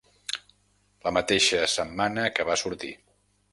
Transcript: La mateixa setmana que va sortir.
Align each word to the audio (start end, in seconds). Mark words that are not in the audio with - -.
La 1.03 1.11
mateixa 1.17 1.61
setmana 1.75 2.27
que 2.39 2.49
va 2.51 2.59
sortir. 2.65 2.93